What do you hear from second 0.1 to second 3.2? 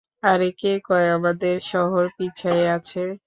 আরে কে কয় আমাদের শহর পিছায়ে আছে?